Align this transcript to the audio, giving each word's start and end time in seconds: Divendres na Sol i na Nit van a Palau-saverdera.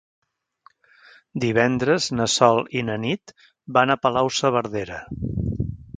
Divendres 1.43 2.09
na 2.19 2.27
Sol 2.37 2.63
i 2.81 2.83
na 2.89 2.95
Nit 3.05 3.35
van 3.77 3.95
a 3.95 3.99
Palau-saverdera. 4.07 4.99